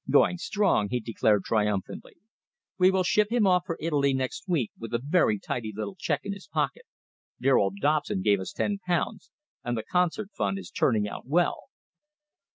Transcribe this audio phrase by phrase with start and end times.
[0.09, 2.15] "Going strong," he declared triumphantly.
[2.79, 6.25] "We shall ship him off for Italy next week with a very tidy little cheque
[6.25, 6.85] in his pocket.
[7.39, 9.29] Dear old Dobson gave us ten pounds,
[9.63, 11.65] and the concert fund is turning out well."